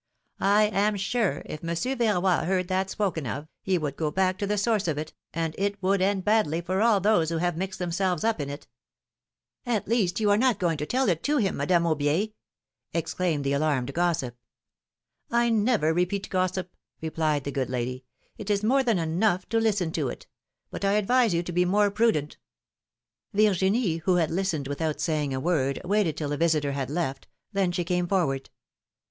I 0.39 0.63
am 0.63 0.97
sure, 0.97 1.43
if 1.45 1.61
Mon 1.61 1.75
sieur 1.75 1.95
Verroy 1.95 2.45
heard 2.47 2.67
that 2.69 2.89
spoken 2.89 3.27
of, 3.27 3.47
he 3.61 3.77
would 3.77 3.95
go 3.95 4.09
back 4.09 4.39
to 4.39 4.47
the 4.47 4.57
source 4.57 4.87
of 4.87 4.97
it, 4.97 5.13
and 5.31 5.53
it 5.59 5.79
would 5.83 6.01
end 6.01 6.25
badly 6.25 6.59
for 6.59 6.81
all 6.81 6.99
those 6.99 7.29
who 7.29 7.37
have 7.37 7.55
mixed 7.55 7.77
themselves 7.77 8.23
up 8.23 8.41
in 8.41 8.49
it! 8.49 8.67
^^At 9.67 9.85
least, 9.85 10.19
you 10.19 10.31
are 10.31 10.39
not 10.39 10.57
going 10.57 10.79
to 10.79 10.87
tell 10.87 11.07
it 11.07 11.21
to 11.25 11.37
him, 11.37 11.57
Madame 11.57 11.83
Aubier!^' 11.83 12.33
exclaimed 12.95 13.43
the 13.43 13.53
alarmed 13.53 13.93
gossip. 13.93 14.35
I 15.29 15.51
never 15.51 15.93
repeat 15.93 16.31
gossip,^^ 16.31 16.71
replied 16.99 17.43
the 17.43 17.51
good 17.51 17.69
lady, 17.69 18.03
it 18.39 18.49
is 18.49 18.63
more 18.63 18.81
than 18.81 18.97
enough 18.97 19.47
to 19.49 19.59
listen 19.59 19.91
to 19.91 20.09
it; 20.09 20.25
but 20.71 20.83
I 20.83 20.93
advise 20.93 21.35
you 21.35 21.43
to 21.43 21.51
be 21.51 21.63
more 21.63 21.91
prudent." 21.91 22.37
no 23.33 23.43
philomI:ne's 23.43 23.61
marriages. 23.61 23.61
Yirginie, 23.61 24.01
who 24.05 24.15
had 24.15 24.31
listened 24.31 24.67
without 24.67 24.99
saying 24.99 25.31
a 25.31 25.39
word, 25.39 25.79
waited 25.85 26.17
till 26.17 26.29
the 26.29 26.37
visitor 26.37 26.71
had 26.71 26.89
left; 26.89 27.27
then 27.53 27.71
she 27.71 27.83
came 27.83 28.07
forward. 28.07 28.49